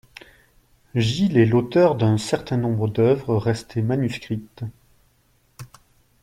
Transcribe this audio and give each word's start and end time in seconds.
Gilles 0.95 1.37
est 1.37 1.45
l'auteur 1.45 1.93
d'un 1.93 2.17
certain 2.17 2.57
nombre 2.57 2.87
d'œuvres, 2.87 3.35
restées 3.37 3.83
manuscrites. 3.83 4.63